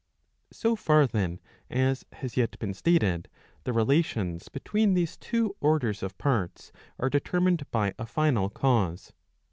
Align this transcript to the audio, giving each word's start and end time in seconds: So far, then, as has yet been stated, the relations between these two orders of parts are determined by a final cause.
So 0.51 0.75
far, 0.75 1.05
then, 1.05 1.39
as 1.69 2.05
has 2.13 2.35
yet 2.35 2.57
been 2.57 2.73
stated, 2.73 3.27
the 3.65 3.71
relations 3.71 4.49
between 4.49 4.95
these 4.95 5.15
two 5.15 5.55
orders 5.59 6.01
of 6.01 6.17
parts 6.17 6.71
are 6.97 7.07
determined 7.07 7.69
by 7.69 7.93
a 7.99 8.07
final 8.07 8.49
cause. 8.49 9.13